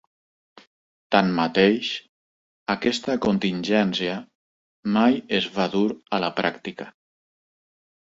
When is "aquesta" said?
2.77-3.19